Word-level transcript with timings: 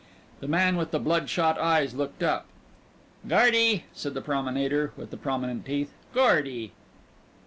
The 0.39 0.47
man 0.47 0.77
with 0.77 0.89
the 0.89 0.97
blood 0.97 1.29
shot 1.29 1.59
eyes 1.59 1.93
looked 1.93 2.23
up. 2.23 2.47
"Gordy," 3.27 3.85
said 3.93 4.15
the 4.15 4.21
promenader 4.21 4.91
with 4.97 5.11
the 5.11 5.15
prominent 5.17 5.63
teeth, 5.63 5.93
"Gordy." 6.11 6.71